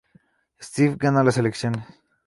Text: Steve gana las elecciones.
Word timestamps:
Steve 0.59 0.95
gana 0.97 1.23
las 1.23 1.37
elecciones. 1.37 1.85